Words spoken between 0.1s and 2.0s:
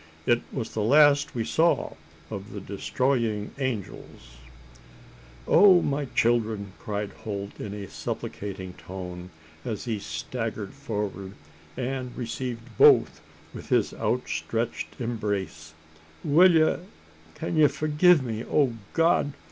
It was the last we saw